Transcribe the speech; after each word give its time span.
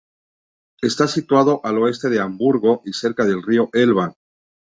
Está 0.81 1.07
situado 1.07 1.61
al 1.63 1.77
oeste 1.77 2.09
de 2.09 2.19
Hamburgo 2.19 2.81
y 2.85 2.93
cerca 2.93 3.23
del 3.23 3.43
río 3.43 3.69
Elba. 3.71 4.15